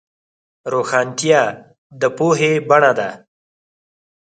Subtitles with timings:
[0.73, 1.41] روښانتیا
[1.99, 3.09] د پوهې بڼه ده.